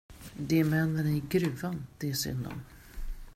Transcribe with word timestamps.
Det 0.37 0.59
är 0.59 0.63
männen 0.63 1.07
i 1.07 1.23
gruvan 1.29 1.87
det 1.97 2.09
är 2.09 2.13
synd 2.13 2.47
om. 2.47 2.61